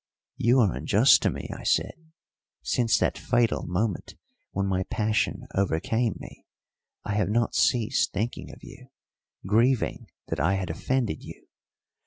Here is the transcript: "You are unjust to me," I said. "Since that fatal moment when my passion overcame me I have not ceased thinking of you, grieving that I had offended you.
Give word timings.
"You 0.37 0.59
are 0.61 0.73
unjust 0.75 1.21
to 1.21 1.29
me," 1.29 1.47
I 1.55 1.61
said. 1.63 1.93
"Since 2.63 2.97
that 2.97 3.19
fatal 3.19 3.67
moment 3.67 4.15
when 4.49 4.65
my 4.65 4.81
passion 4.81 5.45
overcame 5.53 6.15
me 6.19 6.47
I 7.05 7.13
have 7.13 7.29
not 7.29 7.53
ceased 7.53 8.11
thinking 8.11 8.51
of 8.51 8.63
you, 8.63 8.87
grieving 9.45 10.07
that 10.29 10.39
I 10.39 10.55
had 10.55 10.71
offended 10.71 11.21
you. 11.23 11.45